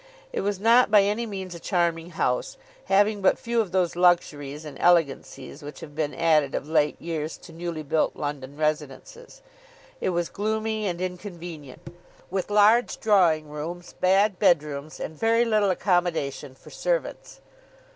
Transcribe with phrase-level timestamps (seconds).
[0.33, 4.65] It was not by any means a charming house, having but few of those luxuries
[4.65, 9.43] and elegancies which have been added of late years to newly built London residences.
[9.99, 11.93] It was gloomy and inconvenient,
[12.31, 17.39] with large drawing rooms, bad bedrooms, and very little accommodation for servants.